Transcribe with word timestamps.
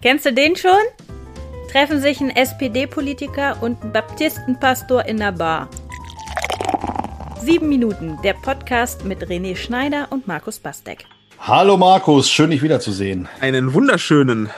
Kennst 0.00 0.26
du 0.26 0.32
den 0.32 0.54
schon? 0.54 0.70
Treffen 1.72 2.00
sich 2.00 2.20
ein 2.20 2.30
SPD-Politiker 2.30 3.60
und 3.60 3.82
ein 3.82 3.92
Baptistenpastor 3.92 5.04
in 5.06 5.16
der 5.16 5.32
Bar. 5.32 5.68
Sieben 7.42 7.68
Minuten, 7.68 8.16
der 8.22 8.34
Podcast 8.34 9.04
mit 9.04 9.26
René 9.26 9.56
Schneider 9.56 10.06
und 10.10 10.28
Markus 10.28 10.60
Bastek. 10.60 11.04
Hallo 11.40 11.76
Markus, 11.76 12.30
schön 12.30 12.50
dich 12.50 12.62
wiederzusehen. 12.62 13.28
Einen 13.40 13.74
wunderschönen. 13.74 14.50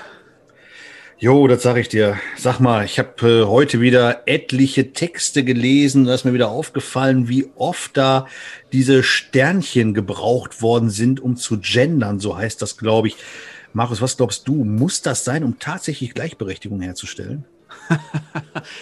Jo, 1.16 1.48
das 1.48 1.62
sag 1.62 1.78
ich 1.78 1.88
dir. 1.88 2.18
Sag 2.36 2.60
mal, 2.60 2.84
ich 2.84 2.98
habe 2.98 3.26
äh, 3.26 3.44
heute 3.46 3.80
wieder 3.80 4.24
etliche 4.26 4.92
Texte 4.92 5.42
gelesen. 5.42 6.04
Da 6.04 6.12
ist 6.12 6.26
mir 6.26 6.34
wieder 6.34 6.50
aufgefallen, 6.50 7.30
wie 7.30 7.50
oft 7.56 7.96
da 7.96 8.26
diese 8.74 9.02
Sternchen 9.02 9.94
gebraucht 9.94 10.60
worden 10.60 10.90
sind, 10.90 11.18
um 11.18 11.36
zu 11.36 11.60
gendern. 11.60 12.20
So 12.20 12.36
heißt 12.36 12.60
das, 12.60 12.76
glaube 12.76 13.08
ich. 13.08 13.16
Markus, 13.72 14.00
was 14.00 14.16
glaubst 14.16 14.48
du, 14.48 14.64
muss 14.64 15.02
das 15.02 15.24
sein, 15.24 15.44
um 15.44 15.58
tatsächlich 15.58 16.14
Gleichberechtigung 16.14 16.80
herzustellen? 16.80 17.44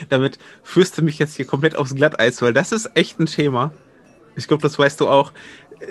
Damit 0.09 0.39
führst 0.63 0.97
du 0.99 1.03
mich 1.03 1.19
jetzt 1.19 1.37
hier 1.37 1.47
komplett 1.47 1.77
aufs 1.77 1.95
Glatteis, 1.95 2.41
weil 2.41 2.53
das 2.53 2.73
ist 2.73 2.91
echt 2.95 3.21
ein 3.21 3.27
Thema. 3.27 3.73
Ich 4.37 4.49
glaube, 4.49 4.63
das 4.63 4.79
weißt 4.79 5.01
du 5.01 5.09
auch. 5.09 5.33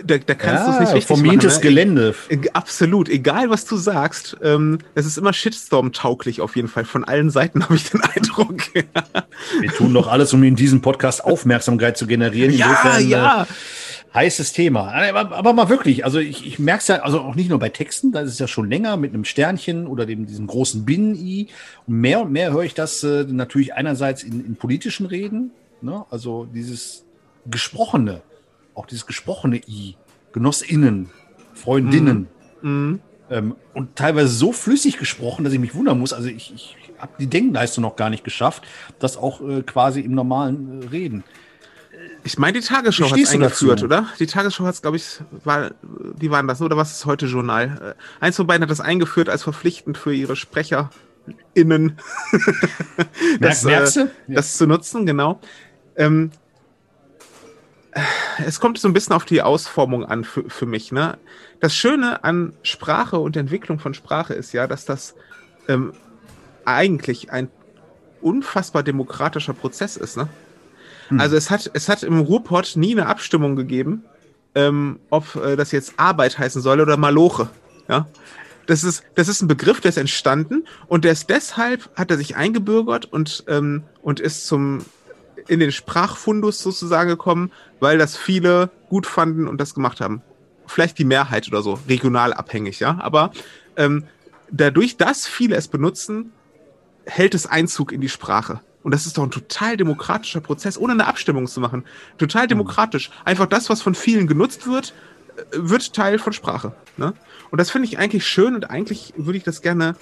Da, 0.04 0.18
da 0.18 0.36
kannst 0.36 0.66
ja, 0.66 0.66
du 0.66 0.72
es 0.72 0.80
nicht 0.80 0.94
richtig 0.94 1.06
vermintes 1.08 1.56
machen, 1.56 1.64
ne? 1.64 1.70
Gelände. 1.70 2.16
E 2.30 2.40
absolut. 2.52 3.08
Egal, 3.08 3.50
was 3.50 3.66
du 3.66 3.78
sagst, 3.78 4.36
ähm, 4.42 4.80
es 4.96 5.06
ist 5.06 5.18
immer 5.18 5.32
Shitstorm-tauglich 5.32 6.42
auf 6.42 6.56
jeden 6.58 6.68
Fall. 6.68 6.84
Von 6.84 7.06
allen 7.06 7.30
Seiten 7.30 7.64
habe 7.66 7.76
ich 7.76 7.90
den 7.90 8.02
Eindruck. 8.02 8.64
Wir 8.74 9.70
tun 9.70 9.94
doch 9.94 10.08
alles, 10.08 10.34
um 10.34 10.44
in 10.44 10.56
diesem 10.56 10.82
Podcast 10.82 11.24
Aufmerksamkeit 11.24 11.98
zu 11.98 12.06
generieren. 12.06 12.54
Ja, 12.54 12.70
Insofern, 12.70 13.08
ja. 13.08 13.44
Äh, 13.44 13.46
heißes 14.14 14.54
Thema. 14.54 14.92
Aber, 14.94 15.36
aber 15.36 15.54
mal 15.54 15.70
wirklich, 15.70 16.06
also 16.06 16.20
ich, 16.20 16.46
ich 16.46 16.60
merke 16.60 16.82
es 16.82 16.88
ja, 16.88 16.98
also 16.98 17.22
auch 17.22 17.36
nicht 17.36 17.50
nur 17.50 17.60
bei 17.60 17.70
Texten, 17.70 18.12
da 18.12 18.22
ist 18.22 18.32
es 18.32 18.40
ja 18.40 18.48
schon 18.48 18.70
länger 18.70 18.98
mit 18.98 19.14
einem 19.14 19.26
Sternchen 19.26 19.88
oder 19.88 20.06
dem, 20.06 20.26
diesem 20.26 20.48
großen 20.48 20.86
Binnen-I. 20.86 21.48
Und 21.86 21.96
mehr 21.96 22.22
und 22.22 22.32
mehr 22.32 22.52
höre 22.52 22.64
ich 22.64 22.74
das 22.74 23.04
äh, 23.04 23.26
natürlich 23.28 23.74
einerseits 23.74 24.24
in, 24.24 24.46
in 24.46 24.56
politischen 24.56 25.06
Reden, 25.06 25.52
ne? 25.82 26.06
also 26.10 26.46
dieses 26.46 27.06
gesprochene, 27.50 28.22
auch 28.74 28.86
dieses 28.86 29.06
gesprochene 29.06 29.58
I, 29.68 29.96
GenossInnen, 30.34 31.10
Freundinnen. 31.54 32.28
Mhm. 32.62 32.70
Mhm. 32.70 33.00
Ähm, 33.30 33.56
und 33.74 33.96
teilweise 33.96 34.30
so 34.30 34.52
flüssig 34.52 34.98
gesprochen, 34.98 35.44
dass 35.44 35.54
ich 35.54 35.60
mich 35.60 35.76
wundern 35.76 36.00
muss. 36.00 36.14
Also 36.14 36.30
ich, 36.30 36.54
ich 36.54 36.76
habe 36.98 37.12
die 37.20 37.28
Denkleistung 37.28 37.82
noch 37.82 37.96
gar 37.96 38.10
nicht 38.10 38.24
geschafft, 38.24 38.64
das 39.00 39.18
auch 39.18 39.42
äh, 39.42 39.62
quasi 39.64 40.02
im 40.02 40.14
normalen 40.14 40.82
äh, 40.82 40.88
Reden. 40.88 41.24
Ich 42.24 42.38
meine, 42.38 42.60
die 42.60 42.66
Tagesschau 42.66 43.10
hat 43.10 43.18
es 43.18 43.32
eingeführt, 43.32 43.84
oder? 43.84 44.08
Die 44.20 44.28
Tagesschau 44.28 44.66
hat 44.66 44.76
es, 44.76 44.82
glaube 44.82 44.98
ich, 44.98 45.20
war, 45.44 45.72
die 45.82 46.30
waren 46.30 46.48
das, 46.48 46.62
oder 46.62 46.78
was 46.78 46.92
ist 46.92 47.06
heute 47.06 47.26
Journal? 47.26 47.96
Äh, 48.22 48.24
eins 48.24 48.36
von 48.36 48.48
beiden 48.48 48.64
hat 48.64 48.70
das 48.70 48.82
eingeführt 48.82 49.30
als 49.30 49.44
verpflichtend 49.44 49.98
für 49.98 50.14
ihre 50.14 50.36
SprecherInnen. 50.36 50.90
das, 53.40 53.66
äh, 53.66 53.80
das 53.80 53.96
ja. 54.28 54.42
zu 54.42 54.68
nutzen, 54.68 55.06
genau. 55.06 55.40
Ähm, 55.96 56.32
es 58.46 58.60
kommt 58.60 58.78
so 58.78 58.88
ein 58.88 58.94
bisschen 58.94 59.14
auf 59.14 59.26
die 59.26 59.42
Ausformung 59.42 60.06
an 60.06 60.24
für, 60.24 60.50
für 60.50 60.66
mich. 60.66 60.92
Ne? 60.92 61.18
Das 61.60 61.76
Schöne 61.76 62.24
an 62.24 62.54
Sprache 62.62 63.18
und 63.18 63.36
Entwicklung 63.36 63.80
von 63.80 63.94
Sprache 63.94 64.34
ist 64.34 64.54
ja, 64.54 64.68
dass 64.68 64.86
das 64.86 65.16
ähm, 65.68 65.94
eigentlich 66.66 67.32
ein 67.32 67.50
unfassbar 68.22 68.84
demokratischer 68.84 69.54
Prozess 69.54 69.98
ist. 69.98 70.18
Ne? 70.18 70.28
Hm. 71.10 71.20
Also 71.20 71.36
es 71.36 71.50
hat, 71.50 71.70
es 71.74 71.90
hat 71.90 72.04
im 72.04 72.20
Ruhrpott 72.20 72.74
nie 72.76 72.92
eine 72.92 73.08
Abstimmung 73.08 73.56
gegeben, 73.56 74.04
ähm, 74.56 75.00
ob 75.10 75.36
äh, 75.36 75.56
das 75.56 75.72
jetzt 75.72 75.94
Arbeit 75.98 76.38
heißen 76.38 76.62
soll 76.62 76.82
oder 76.82 76.98
Maloche. 76.98 77.50
Ja. 77.88 78.08
Das 78.66 78.84
ist, 78.84 79.04
das 79.16 79.30
ist 79.30 79.42
ein 79.42 79.48
Begriff, 79.48 79.80
der 79.80 79.90
ist 79.90 79.98
entstanden 79.98 80.66
und 80.88 81.06
der 81.06 81.14
ist 81.14 81.30
deshalb, 81.30 81.90
hat 81.96 82.12
er 82.12 82.18
sich 82.18 82.36
eingebürgert 82.36 83.06
und, 83.06 83.46
ähm, 83.48 83.84
und 84.02 84.20
ist 84.20 84.46
zum, 84.46 84.86
in 85.48 85.62
den 85.62 85.72
Sprachfundus 85.72 86.60
sozusagen 86.60 87.10
gekommen, 87.10 87.52
weil 87.80 87.98
das 87.98 88.18
viele 88.18 88.70
gut 88.90 89.08
fanden 89.08 89.48
und 89.48 89.62
das 89.62 89.74
gemacht 89.74 90.02
haben. 90.02 90.22
Vielleicht 90.66 91.00
die 91.00 91.06
Mehrheit 91.06 91.48
oder 91.48 91.62
so, 91.62 91.80
regional 91.88 92.34
abhängig, 92.34 92.82
ja. 92.82 92.98
Aber 93.00 93.32
ähm, 93.78 94.04
dadurch, 94.52 94.98
dass 94.98 95.28
viele 95.28 95.56
es 95.56 95.70
benutzen, 95.70 96.34
hält 97.06 97.36
es 97.36 97.46
Einzug 97.46 97.94
in 97.94 98.02
die 98.02 98.10
Sprache. 98.10 98.60
Und 98.84 98.94
das 98.94 99.06
ist 99.06 99.18
doch 99.18 99.24
ein 99.24 99.32
total 99.32 99.76
demokratischer 99.76 100.42
Prozess, 100.42 100.78
ohne 100.78 100.94
eine 100.94 101.08
Abstimmung 101.08 101.48
zu 101.48 101.60
machen. 101.60 101.84
Total 102.18 102.44
mhm. 102.44 102.50
demokratisch. 102.50 103.12
Einfach 103.26 103.48
das, 103.48 103.70
was 103.70 103.82
von 103.82 103.96
vielen 103.96 104.28
genutzt 104.28 104.68
wird, 104.68 104.94
äh, 105.36 105.42
wird 105.52 105.94
Teil 105.94 106.20
von 106.20 106.34
Sprache. 106.34 106.74
Ne? 106.96 107.14
Und 107.52 107.60
das 107.60 107.72
finde 107.72 107.88
ich 107.88 107.98
eigentlich 107.98 108.26
schön 108.26 108.56
und 108.56 108.70
eigentlich 108.70 109.14
würde 109.18 109.38
ich 109.38 109.44
das 109.44 109.62
gerne 109.62 109.96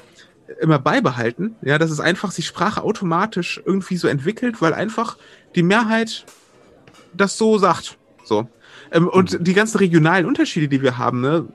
immer 0.62 0.80
beibehalten, 0.80 1.56
ja, 1.62 1.80
dass 1.80 1.90
es 1.90 2.00
einfach 2.00 2.32
sich 2.32 2.46
Sprache 2.46 2.84
automatisch 2.84 3.62
irgendwie 3.66 3.98
so 3.98 4.08
entwickelt, 4.08 4.62
weil 4.62 4.74
einfach 4.74 5.18
die 5.56 5.64
Mehrheit 5.64 6.26
das 7.14 7.38
so 7.38 7.58
sagt. 7.58 7.98
So. 8.24 8.48
Ähm, 8.92 9.08
und 9.08 9.34
mhm. 9.34 9.44
die 9.44 9.54
ganzen 9.54 9.78
regionalen 9.78 10.26
Unterschiede, 10.26 10.68
die 10.68 10.82
wir 10.82 10.98
haben, 10.98 11.22
ne, 11.22 11.48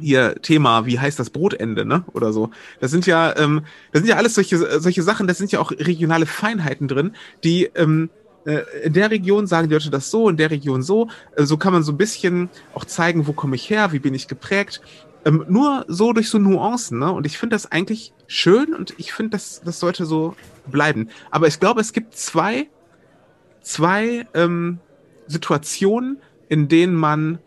ihr 0.00 0.36
Thema, 0.42 0.86
wie 0.86 0.98
heißt 0.98 1.18
das 1.18 1.30
Brotende, 1.30 1.84
ne? 1.84 2.04
Oder 2.12 2.32
so. 2.32 2.50
Das 2.80 2.90
sind 2.90 3.06
ja, 3.06 3.36
ähm, 3.36 3.62
das 3.92 4.00
sind 4.00 4.08
ja 4.08 4.16
alles 4.16 4.34
solche, 4.34 4.80
solche 4.80 5.02
Sachen, 5.02 5.26
das 5.26 5.38
sind 5.38 5.52
ja 5.52 5.60
auch 5.60 5.70
regionale 5.70 6.26
Feinheiten 6.26 6.88
drin, 6.88 7.12
die 7.44 7.64
ähm, 7.74 8.10
äh, 8.44 8.62
in 8.84 8.92
der 8.92 9.10
Region 9.10 9.46
sagen 9.46 9.68
die 9.68 9.74
Leute 9.74 9.90
das 9.90 10.10
so, 10.10 10.28
in 10.28 10.36
der 10.36 10.50
Region 10.50 10.82
so. 10.82 11.08
Äh, 11.36 11.44
so 11.44 11.56
kann 11.56 11.72
man 11.72 11.82
so 11.82 11.92
ein 11.92 11.98
bisschen 11.98 12.48
auch 12.74 12.84
zeigen, 12.84 13.26
wo 13.26 13.32
komme 13.32 13.56
ich 13.56 13.68
her, 13.70 13.92
wie 13.92 13.98
bin 13.98 14.14
ich 14.14 14.28
geprägt. 14.28 14.80
Ähm, 15.24 15.44
nur 15.48 15.84
so 15.88 16.12
durch 16.12 16.28
so 16.28 16.38
Nuancen, 16.38 16.98
ne? 16.98 17.12
Und 17.12 17.26
ich 17.26 17.38
finde 17.38 17.54
das 17.54 17.70
eigentlich 17.70 18.12
schön 18.26 18.74
und 18.74 18.94
ich 18.98 19.12
finde, 19.12 19.30
das, 19.30 19.62
das 19.64 19.78
sollte 19.78 20.04
so 20.04 20.34
bleiben. 20.66 21.08
Aber 21.30 21.46
ich 21.46 21.60
glaube, 21.60 21.80
es 21.80 21.92
gibt 21.92 22.16
zwei, 22.16 22.68
zwei 23.60 24.26
ähm, 24.34 24.80
Situationen, 25.28 26.18
in 26.48 26.68
denen 26.68 26.94
man 26.94 27.38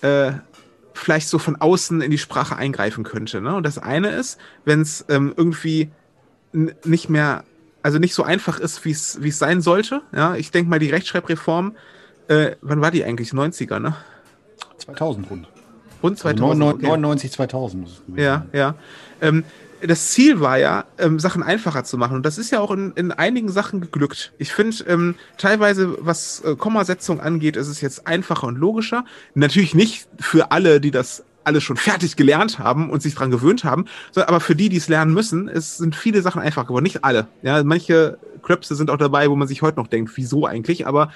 äh, 0.00 0.32
vielleicht 0.98 1.28
so 1.28 1.38
von 1.38 1.56
außen 1.56 2.00
in 2.00 2.10
die 2.10 2.18
Sprache 2.18 2.56
eingreifen 2.56 3.04
könnte. 3.04 3.40
Ne? 3.40 3.54
Und 3.54 3.64
das 3.64 3.78
eine 3.78 4.10
ist, 4.10 4.38
wenn 4.64 4.80
es 4.80 5.04
ähm, 5.08 5.32
irgendwie 5.36 5.90
nicht 6.52 7.08
mehr, 7.08 7.44
also 7.82 7.98
nicht 7.98 8.14
so 8.14 8.22
einfach 8.22 8.58
ist, 8.58 8.84
wie 8.84 8.90
es 8.90 9.38
sein 9.38 9.60
sollte. 9.60 10.02
Ja, 10.12 10.34
ich 10.34 10.50
denke 10.50 10.70
mal, 10.70 10.78
die 10.78 10.90
Rechtschreibreform, 10.90 11.76
äh, 12.28 12.56
wann 12.60 12.80
war 12.80 12.90
die 12.90 13.04
eigentlich? 13.04 13.30
90er, 13.30 13.78
ne? 13.78 13.96
2000 14.78 15.30
rund. 15.30 15.48
Rund 16.02 16.18
2000. 16.18 16.62
Also 16.62 16.74
okay. 16.76 16.86
99, 16.86 17.32
2000. 17.32 17.88
Ja, 18.16 18.46
ja. 18.52 18.74
Ähm, 19.20 19.44
das 19.82 20.10
Ziel 20.10 20.40
war 20.40 20.58
ja, 20.58 20.84
ähm, 20.98 21.18
Sachen 21.18 21.42
einfacher 21.42 21.84
zu 21.84 21.98
machen. 21.98 22.16
Und 22.16 22.26
das 22.26 22.38
ist 22.38 22.50
ja 22.50 22.60
auch 22.60 22.70
in, 22.70 22.92
in 22.96 23.12
einigen 23.12 23.48
Sachen 23.48 23.80
geglückt. 23.80 24.32
Ich 24.38 24.52
finde, 24.52 24.76
ähm, 24.86 25.14
teilweise, 25.36 25.96
was 26.00 26.40
äh, 26.40 26.56
Kommasetzung 26.56 27.20
angeht, 27.20 27.56
ist 27.56 27.68
es 27.68 27.80
jetzt 27.80 28.06
einfacher 28.06 28.46
und 28.46 28.56
logischer. 28.56 29.04
Natürlich 29.34 29.74
nicht 29.74 30.08
für 30.18 30.50
alle, 30.50 30.80
die 30.80 30.90
das 30.90 31.24
alles 31.44 31.62
schon 31.62 31.76
fertig 31.76 32.16
gelernt 32.16 32.58
haben 32.58 32.90
und 32.90 33.02
sich 33.02 33.14
dran 33.14 33.30
gewöhnt 33.30 33.64
haben, 33.64 33.86
sondern 34.12 34.28
aber 34.28 34.40
für 34.40 34.54
die, 34.54 34.68
die 34.68 34.76
es 34.76 34.88
lernen 34.88 35.14
müssen, 35.14 35.48
es 35.48 35.78
sind 35.78 35.96
viele 35.96 36.20
Sachen 36.22 36.42
einfach 36.42 36.66
geworden. 36.66 36.82
Nicht 36.82 37.04
alle. 37.04 37.26
Ja, 37.42 37.64
manche 37.64 38.18
Klöpse 38.42 38.74
sind 38.74 38.90
auch 38.90 38.98
dabei, 38.98 39.30
wo 39.30 39.36
man 39.36 39.48
sich 39.48 39.62
heute 39.62 39.78
noch 39.78 39.86
denkt, 39.86 40.12
wieso 40.16 40.46
eigentlich? 40.46 40.86
Aber 40.86 41.10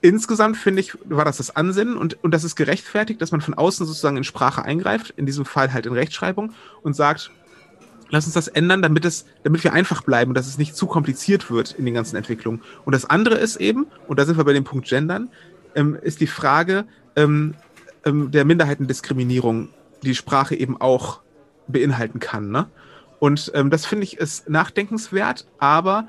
insgesamt 0.00 0.56
finde 0.56 0.80
ich, 0.80 0.96
war 1.04 1.24
das 1.24 1.38
das 1.38 1.54
Ansinnen 1.54 1.96
und, 1.96 2.22
und 2.22 2.32
das 2.32 2.44
ist 2.44 2.56
gerechtfertigt, 2.56 3.20
dass 3.20 3.32
man 3.32 3.40
von 3.40 3.54
außen 3.54 3.86
sozusagen 3.86 4.16
in 4.16 4.24
Sprache 4.24 4.62
eingreift, 4.62 5.12
in 5.16 5.26
diesem 5.26 5.44
Fall 5.44 5.72
halt 5.72 5.86
in 5.86 5.92
Rechtschreibung 5.92 6.52
und 6.82 6.94
sagt, 6.94 7.30
lass 8.10 8.24
uns 8.24 8.34
das 8.34 8.48
ändern, 8.48 8.82
damit 8.82 9.04
es, 9.04 9.26
damit 9.42 9.62
wir 9.64 9.72
einfach 9.72 10.02
bleiben 10.02 10.34
dass 10.34 10.46
es 10.46 10.58
nicht 10.58 10.76
zu 10.76 10.86
kompliziert 10.86 11.50
wird 11.50 11.72
in 11.72 11.84
den 11.84 11.94
ganzen 11.94 12.16
Entwicklungen. 12.16 12.62
Und 12.84 12.94
das 12.94 13.04
andere 13.04 13.36
ist 13.36 13.56
eben, 13.56 13.86
und 14.06 14.18
da 14.18 14.24
sind 14.24 14.36
wir 14.36 14.44
bei 14.44 14.52
dem 14.52 14.64
Punkt 14.64 14.88
Gendern, 14.88 15.28
ähm, 15.74 15.96
ist 16.00 16.20
die 16.20 16.26
Frage 16.26 16.84
ähm, 17.16 17.54
ähm, 18.04 18.30
der 18.30 18.44
Minderheitendiskriminierung, 18.44 19.68
die 20.02 20.14
Sprache 20.14 20.54
eben 20.54 20.80
auch 20.80 21.20
beinhalten 21.66 22.20
kann. 22.20 22.50
Ne? 22.50 22.66
Und 23.18 23.50
ähm, 23.54 23.70
das 23.70 23.86
finde 23.86 24.04
ich 24.04 24.18
ist 24.18 24.48
nachdenkenswert, 24.48 25.46
aber 25.58 26.08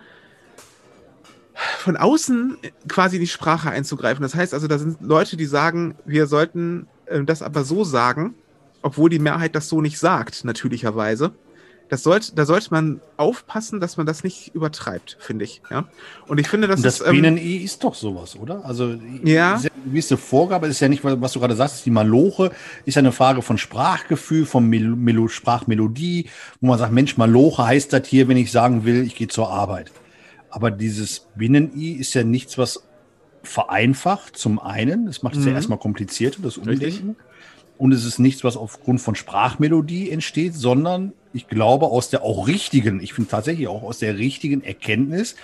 von 1.77 1.97
außen 1.97 2.57
quasi 2.87 3.17
in 3.17 3.21
die 3.21 3.27
Sprache 3.27 3.69
einzugreifen. 3.69 4.21
Das 4.21 4.35
heißt 4.35 4.53
also, 4.53 4.67
da 4.67 4.77
sind 4.77 5.01
Leute, 5.01 5.35
die 5.35 5.45
sagen, 5.45 5.95
wir 6.05 6.27
sollten 6.27 6.87
äh, 7.07 7.23
das 7.23 7.41
aber 7.41 7.63
so 7.63 7.83
sagen, 7.83 8.35
obwohl 8.81 9.09
die 9.09 9.19
Mehrheit 9.19 9.55
das 9.55 9.67
so 9.67 9.81
nicht 9.81 9.99
sagt, 9.99 10.45
natürlicherweise 10.45 11.31
das 11.89 12.03
sollte, 12.03 12.35
da 12.35 12.45
sollte 12.45 12.69
man 12.71 13.01
aufpassen, 13.17 13.79
dass 13.79 13.97
man 13.97 14.05
das 14.05 14.23
nicht 14.23 14.53
übertreibt, 14.53 15.17
finde 15.19 15.45
ich. 15.45 15.61
Ja? 15.71 15.85
Und 16.27 16.39
ich 16.39 16.47
finde, 16.47 16.67
das, 16.67 16.81
das 16.81 17.01
ist. 17.01 17.09
Bienen 17.09 17.37
ähm, 17.37 17.63
ist 17.63 17.83
doch 17.83 17.95
sowas, 17.95 18.35
oder? 18.35 18.63
Also, 18.63 18.95
ja. 19.23 19.55
Ist 19.55 19.65
ja 19.65 19.71
eine 19.73 19.83
gewisse 19.85 20.15
Vorgabe 20.17 20.67
ist 20.67 20.79
ja 20.79 20.87
nicht, 20.87 21.03
was 21.03 21.33
du 21.33 21.39
gerade 21.39 21.55
sagst, 21.55 21.85
die 21.85 21.91
Maloche, 21.91 22.51
ist 22.85 22.95
ja 22.95 22.99
eine 22.99 23.11
Frage 23.11 23.41
von 23.41 23.57
Sprachgefühl, 23.57 24.45
von 24.45 24.69
Mel 24.69 24.95
Melo 24.95 25.27
Sprachmelodie, 25.27 26.29
wo 26.61 26.67
man 26.67 26.77
sagt, 26.77 26.93
Mensch, 26.93 27.17
Maloche 27.17 27.65
heißt 27.65 27.91
das 27.91 28.07
hier, 28.07 28.27
wenn 28.27 28.37
ich 28.37 28.51
sagen 28.51 28.85
will, 28.85 29.03
ich 29.03 29.15
gehe 29.15 29.27
zur 29.27 29.49
Arbeit. 29.49 29.91
Aber 30.51 30.69
dieses 30.69 31.27
Binnen-I 31.35 31.93
ist 31.93 32.13
ja 32.13 32.23
nichts, 32.23 32.57
was 32.57 32.83
vereinfacht, 33.41 34.37
zum 34.37 34.59
einen. 34.59 35.07
Es 35.07 35.23
macht 35.23 35.35
es 35.35 35.41
mhm. 35.41 35.49
ja 35.49 35.53
erstmal 35.53 35.79
kompliziert, 35.79 36.37
das 36.43 36.57
Umdenken. 36.57 37.15
Und 37.79 37.93
es 37.93 38.03
ist 38.03 38.19
nichts, 38.19 38.43
was 38.43 38.57
aufgrund 38.57 38.99
von 38.99 39.15
Sprachmelodie 39.15 40.11
entsteht, 40.11 40.53
sondern 40.53 41.13
ich 41.31 41.47
glaube 41.47 41.85
aus 41.85 42.09
der 42.09 42.23
auch 42.23 42.45
richtigen, 42.45 42.99
ich 42.99 43.13
finde 43.13 43.31
tatsächlich 43.31 43.69
auch 43.69 43.83
aus 43.83 43.99
der 43.99 44.17
richtigen 44.17 44.61
Erkenntnis, 44.61 45.37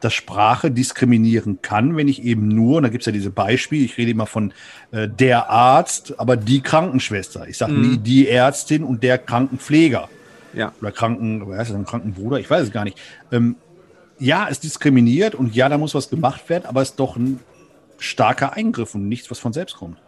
dass 0.00 0.14
Sprache 0.14 0.70
diskriminieren 0.70 1.60
kann, 1.60 1.94
wenn 1.94 2.08
ich 2.08 2.24
eben 2.24 2.48
nur, 2.48 2.78
und 2.78 2.84
da 2.84 2.88
gibt 2.88 3.02
es 3.02 3.06
ja 3.06 3.12
diese 3.12 3.28
Beispiele, 3.28 3.84
ich 3.84 3.98
rede 3.98 4.10
immer 4.10 4.26
von 4.26 4.54
äh, 4.90 5.06
der 5.06 5.50
Arzt, 5.50 6.18
aber 6.18 6.38
die 6.38 6.62
Krankenschwester. 6.62 7.46
Ich 7.46 7.58
sage 7.58 7.74
mm. 7.74 7.80
nie 7.82 7.98
die 7.98 8.26
Ärztin 8.26 8.84
und 8.84 9.02
der 9.02 9.18
Krankenpfleger. 9.18 10.08
Ja. 10.54 10.72
Oder 10.80 10.92
Kranken, 10.92 11.46
was 11.46 11.58
heißt 11.58 11.74
das, 11.74 11.86
Krankenbruder, 11.86 12.40
ich 12.40 12.48
weiß 12.48 12.64
es 12.64 12.72
gar 12.72 12.84
nicht. 12.84 12.98
Ähm, 13.30 13.56
ja, 14.18 14.48
es 14.48 14.60
diskriminiert 14.60 15.34
und 15.34 15.54
ja, 15.54 15.68
da 15.68 15.76
muss 15.76 15.94
was 15.94 16.08
gemacht 16.08 16.48
werden, 16.48 16.64
aber 16.64 16.80
es 16.80 16.90
ist 16.90 17.00
doch 17.00 17.16
ein 17.16 17.40
starker 17.98 18.54
Eingriff 18.54 18.94
und 18.94 19.08
nichts, 19.08 19.30
was 19.30 19.38
von 19.38 19.52
selbst 19.52 19.76
kommt. 19.76 19.98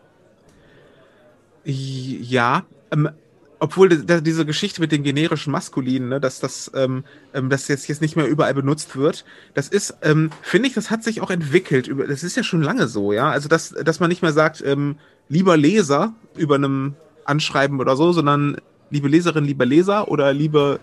Ja, 1.65 2.67
ähm, 2.91 3.11
obwohl 3.59 3.89
diese 3.89 4.45
Geschichte 4.45 4.81
mit 4.81 4.93
den 4.93 5.03
generischen 5.03 5.51
Maskulinen, 5.51 6.11
ne, 6.11 6.21
dass 6.21 6.39
das, 6.39 6.71
ähm, 6.75 7.05
ähm, 7.33 7.49
das 7.49 7.67
jetzt, 7.69 7.89
jetzt 7.89 8.03
nicht 8.03 8.15
mehr 8.15 8.27
überall 8.27 8.53
benutzt 8.53 8.95
wird, 8.97 9.25
das 9.55 9.69
ist, 9.69 9.97
ähm, 10.03 10.31
finde 10.43 10.69
ich, 10.69 10.75
das 10.75 10.91
hat 10.91 11.03
sich 11.03 11.23
auch 11.23 11.31
entwickelt. 11.31 11.91
Das 12.09 12.25
ist 12.25 12.37
ja 12.37 12.43
schon 12.43 12.63
lange 12.63 12.89
so, 12.89 13.13
ja. 13.13 13.31
Also, 13.31 13.49
dass, 13.49 13.71
dass 13.71 14.01
man 14.01 14.11
nicht 14.11 14.21
mehr 14.21 14.35
sagt, 14.35 14.63
ähm, 14.67 14.97
lieber 15.29 15.57
Leser 15.57 16.13
über 16.37 16.57
einem 16.57 16.95
Anschreiben 17.25 17.81
oder 17.81 17.97
so, 17.97 18.13
sondern 18.13 18.59
liebe 18.91 19.09
Leserin, 19.09 19.45
lieber 19.45 19.65
Leser 19.65 20.09
oder 20.09 20.33
liebe 20.35 20.79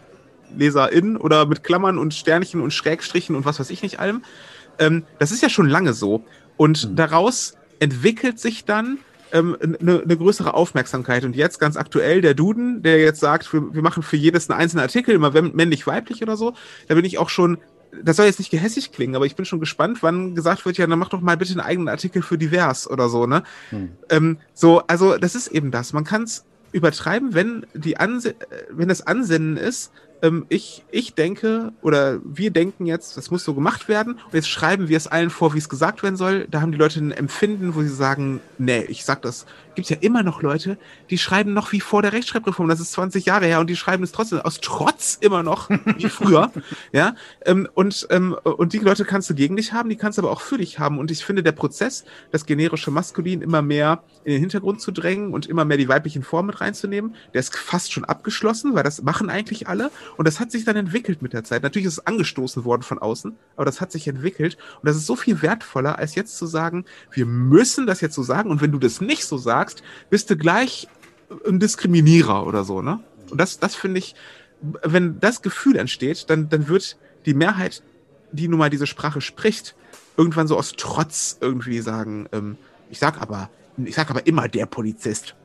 Leserin 0.58 1.18
oder 1.18 1.46
mit 1.46 1.64
Klammern 1.64 1.98
und 1.98 2.14
Sternchen 2.14 2.62
und 2.62 2.74
Schrägstrichen 2.74 3.36
und 3.36 3.46
was 3.46 3.60
weiß 3.60 3.70
ich 3.70 3.84
nicht 3.84 4.00
allem. 4.00 4.24
Ähm, 4.80 5.04
das 5.20 5.32
ist 5.32 5.44
ja 5.44 5.50
schon 5.50 5.70
lange 5.70 5.94
so. 5.94 6.24
Und 6.58 6.90
mhm. 6.90 6.96
daraus 6.96 7.56
entwickelt 7.80 8.40
sich 8.40 8.66
dann 8.66 8.98
ähm, 9.34 9.58
eine, 9.62 10.02
eine 10.02 10.18
größere 10.18 10.54
Aufmerksamkeit. 10.54 11.24
Und 11.26 11.36
jetzt 11.36 11.60
ganz 11.60 11.78
aktuell 11.78 12.22
der 12.22 12.34
Duden, 12.34 12.84
der 12.84 13.00
jetzt 13.00 13.20
sagt, 13.20 13.52
wir, 13.54 13.74
wir 13.74 13.82
machen 13.82 14.04
für 14.04 14.18
jedes 14.18 14.50
einen 14.50 14.60
einzelnen 14.60 14.84
Artikel, 14.84 15.16
immer 15.16 15.32
männlich, 15.42 15.88
weiblich 15.88 16.22
oder 16.22 16.38
so, 16.38 16.54
da 16.88 16.96
bin 16.96 17.06
ich 17.06 17.18
auch 17.18 17.30
schon 17.30 17.58
das 18.04 18.16
soll 18.16 18.26
jetzt 18.26 18.40
nicht 18.40 18.52
gehässig 18.52 18.92
klingen, 18.92 19.16
aber 19.16 19.26
ich 19.26 19.36
bin 19.36 19.46
schon 19.46 19.60
gespannt, 19.60 20.02
wann 20.02 20.36
gesagt 20.36 20.66
wird, 20.66 20.78
ja, 20.78 20.88
dann 20.88 21.00
mach 21.00 21.10
doch 21.10 21.22
mal 21.22 21.38
bitte 21.38 21.52
einen 21.52 21.60
eigenen 21.60 21.90
Artikel 21.90 22.22
für 22.22 22.38
divers 22.38 22.90
oder 22.90 23.10
so, 23.10 23.28
ne? 23.28 23.44
Hm. 23.70 23.92
Ähm, 24.10 24.38
so, 24.54 24.82
also 24.88 25.18
das 25.18 25.36
ist 25.36 25.48
eben 25.48 25.72
das. 25.72 25.94
Man 25.94 26.04
kann 26.04 26.24
es 26.24 26.46
übertreiben, 26.72 27.34
wenn 27.34 27.66
die 27.74 27.98
Anse 27.98 28.30
äh, 28.30 28.36
wenn 28.70 28.88
das 28.88 29.06
Ansenden 29.06 29.58
ist, 29.58 29.92
ähm, 30.22 30.46
ich, 30.50 30.84
ich 30.92 31.14
denke 31.14 31.74
oder 31.82 32.20
wir 32.24 32.52
denken 32.52 32.86
jetzt, 32.86 33.18
das 33.18 33.32
muss 33.32 33.44
so 33.44 33.54
gemacht 33.54 33.88
werden 33.88 34.14
und 34.14 34.34
jetzt 34.34 34.50
schreiben 34.50 34.90
wir 34.90 34.98
es 34.98 35.08
allen 35.08 35.30
vor, 35.30 35.54
wie 35.54 35.58
es 35.58 35.70
gesagt 35.70 36.04
werden 36.04 36.16
soll. 36.16 36.48
Da 36.50 36.62
haben 36.62 36.72
die 36.72 36.78
Leute 36.78 37.00
ein 37.00 37.12
Empfinden, 37.12 37.76
wo 37.76 37.82
sie 37.82 37.90
sagen, 37.90 38.40
nee, 38.58 38.82
ich 38.84 39.06
sag 39.06 39.22
das. 39.22 39.46
Gibt 39.74 39.90
ja 39.90 39.98
immer 40.02 40.22
noch 40.22 40.42
Leute, 40.42 40.78
die 41.10 41.18
schreiben 41.18 41.54
noch 41.54 41.72
wie 41.72 41.80
vor 41.80 42.02
der 42.02 42.12
Rechtschreibreform. 42.12 42.68
Das 42.68 42.82
ist 42.82 42.92
20 42.92 43.26
Jahre 43.26 43.46
her 43.46 43.60
und 43.62 43.70
die 43.70 43.78
schreiben 43.78 44.04
es 44.04 44.12
trotzdem 44.12 44.40
aus 44.40 44.60
Trotz 44.62 45.18
immer 45.22 45.44
noch 45.44 45.70
wie 45.70 46.10
früher. 46.10 46.52
ja, 46.92 47.16
ähm, 47.46 47.68
und 47.74 48.08
ähm, 48.10 48.36
und 48.44 48.74
die 48.74 48.80
Leute 48.80 49.06
kannst 49.06 49.30
du 49.30 49.34
gegen 49.34 49.56
dich 49.56 49.74
haben, 49.74 49.90
die 49.90 49.96
kannst 49.96 50.18
du 50.18 50.24
aber 50.24 50.32
auch 50.32 50.42
für 50.42 50.58
dich 50.58 50.80
haben. 50.80 51.00
Und 51.00 51.10
ich 51.10 51.24
finde 51.24 51.42
der 51.42 51.54
Prozess, 51.54 52.04
das 52.32 52.46
generische 52.46 52.92
Maskulin 52.92 53.42
immer 53.42 53.62
mehr 53.62 54.04
in 54.24 54.34
den 54.34 54.42
Hintergrund 54.42 54.82
zu 54.82 54.92
drängen 54.92 55.34
und 55.34 55.46
immer 55.46 55.66
mehr 55.66 55.78
die 55.78 55.88
weiblichen 55.88 56.24
Formen 56.24 56.48
mit 56.48 56.62
reinzunehmen, 56.62 57.16
der 57.34 57.40
ist 57.40 57.56
fast 57.56 57.92
schon 57.94 58.04
abgeschlossen, 58.04 58.76
weil 58.76 58.84
das 58.84 59.02
machen 59.02 59.30
eigentlich 59.30 59.68
alle. 59.68 59.90
Und 60.18 60.28
das 60.28 60.40
hat 60.40 60.52
sich 60.52 60.66
dann 60.66 60.76
entwickelt 60.76 61.22
mit 61.22 61.34
der 61.34 61.44
Zeit. 61.44 61.64
Natürlich 61.64 61.88
ist 61.88 61.94
es 61.94 62.08
angestoßen 62.08 62.66
worden 62.66 62.84
von 62.84 63.00
außen, 63.00 63.36
aber 63.56 63.66
das 63.66 63.82
hat 63.82 63.92
sich 63.92 64.08
entwickelt. 64.08 64.58
Und 64.82 64.88
das 64.88 64.96
ist 64.96 65.06
so 65.06 65.16
viel 65.16 65.42
wertvoller, 65.42 65.98
als 66.00 66.16
jetzt 66.16 66.38
zu 66.38 66.46
sagen, 66.46 66.86
wir 67.12 67.26
müssen 67.26 67.88
das 67.88 68.02
jetzt 68.02 68.16
so 68.16 68.24
sagen. 68.24 68.50
Und 68.50 68.62
wenn 68.62 68.72
du 68.72 68.80
das 68.80 69.02
nicht 69.02 69.26
so 69.26 69.38
sagst, 69.38 69.84
bist 70.10 70.30
du 70.30 70.38
gleich 70.38 70.88
ein 71.48 71.60
Diskriminierer 71.60 72.46
oder 72.46 72.64
so, 72.64 72.82
ne? 72.82 73.00
Und 73.30 73.40
das, 73.40 73.60
das 73.60 73.76
finde 73.76 74.00
ich, 74.00 74.16
wenn 74.62 75.20
das 75.20 75.42
Gefühl 75.42 75.78
entsteht, 75.78 76.30
dann, 76.30 76.50
dann 76.50 76.68
wird 76.68 76.98
die 77.26 77.34
Mehrheit, 77.34 77.82
die 78.32 78.48
nun 78.48 78.60
mal 78.60 78.70
diese 78.70 78.88
Sprache 78.88 79.22
spricht, 79.22 79.76
irgendwann 80.18 80.48
so 80.48 80.58
aus 80.58 80.74
Trotz 80.78 81.38
irgendwie 81.40 81.80
sagen, 81.80 82.28
ähm, 82.32 82.58
ich 82.90 83.00
sag 83.00 83.22
aber, 83.22 83.50
ich 83.78 83.96
sag 83.96 84.10
aber 84.10 84.28
immer 84.28 84.48
der 84.50 84.66
Polizist. 84.66 85.36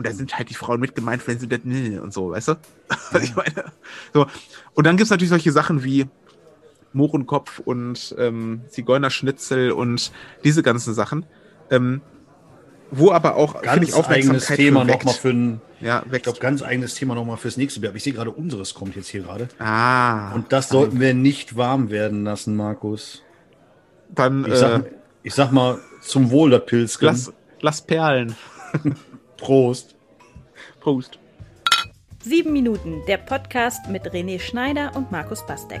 Und 0.00 0.06
da 0.06 0.12
sind 0.12 0.38
halt 0.38 0.48
die 0.48 0.54
Frauen 0.54 0.80
mit 0.80 0.94
gemeint, 0.94 1.28
wenn 1.28 1.38
sie 1.38 1.46
das 1.46 1.60
und 1.62 2.10
so, 2.10 2.30
weißt 2.30 2.48
du? 2.48 2.54
Was 3.10 3.22
ich 3.22 3.36
meine? 3.36 3.66
So. 4.14 4.26
Und 4.72 4.86
dann 4.86 4.96
gibt 4.96 5.04
es 5.04 5.10
natürlich 5.10 5.28
solche 5.28 5.52
Sachen 5.52 5.84
wie 5.84 6.06
Mohrenkopf 6.94 7.58
und 7.58 8.14
ähm, 8.16 8.62
Zigeunerschnitzel 8.70 9.72
und 9.72 10.10
diese 10.42 10.62
ganzen 10.62 10.94
Sachen. 10.94 11.26
Ähm, 11.70 12.00
wo 12.90 13.12
aber 13.12 13.36
auch 13.36 13.60
ganz 13.60 13.90
ich, 13.90 13.94
eigenes 13.94 14.46
Thema 14.46 14.86
nochmal 14.86 15.12
für 15.12 15.28
ein, 15.28 15.60
ja, 15.82 16.02
ich 16.10 16.22
glaube, 16.22 16.38
ganz 16.38 16.62
eigenes 16.62 16.94
Thema 16.94 17.14
nochmal 17.14 17.36
fürs 17.36 17.58
nächste 17.58 17.78
Jahr. 17.82 17.94
Ich 17.94 18.02
sehe 18.02 18.14
gerade, 18.14 18.30
unseres 18.30 18.72
kommt 18.72 18.96
jetzt 18.96 19.08
hier 19.08 19.20
gerade. 19.20 19.48
Ah. 19.58 20.32
Und 20.32 20.50
das 20.50 20.70
sollten 20.70 20.98
wir 20.98 21.12
nicht 21.12 21.58
warm 21.58 21.90
werden 21.90 22.24
lassen, 22.24 22.56
Markus. 22.56 23.22
Dann, 24.08 24.46
ich, 24.46 24.54
sag, 24.54 24.86
äh, 24.86 24.90
ich 25.24 25.34
sag 25.34 25.52
mal, 25.52 25.78
zum 26.00 26.30
Wohl 26.30 26.48
der 26.48 26.60
Pilz. 26.60 26.98
Lass, 27.02 27.34
lass 27.60 27.82
Perlen. 27.82 28.34
Prost. 29.40 29.94
Prost. 30.80 31.18
Sieben 32.22 32.52
Minuten, 32.52 33.02
der 33.08 33.16
Podcast 33.16 33.88
mit 33.88 34.02
René 34.12 34.38
Schneider 34.38 34.94
und 34.94 35.10
Markus 35.10 35.44
Bastek. 35.46 35.80